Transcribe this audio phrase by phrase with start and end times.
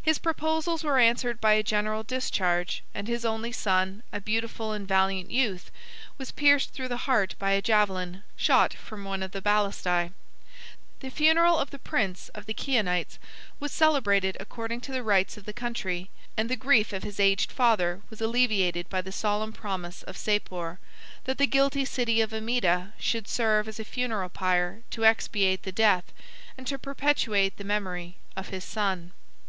[0.00, 4.86] His proposals were answered by a general discharge, and his only son, a beautiful and
[4.86, 5.72] valiant youth,
[6.18, 10.12] was pierced through the heart by a javelin, shot from one of the balistæ.
[11.00, 13.18] The funeral of the prince of the Chionites
[13.58, 17.50] was celebrated according to the rites of the country; and the grief of his aged
[17.50, 20.78] father was alleviated by the solemn promise of Sapor,
[21.24, 25.72] that the guilty city of Amida should serve as a funeral pile to expiate the
[25.72, 26.12] death,
[26.56, 29.10] and to perpetuate the memory, of his son.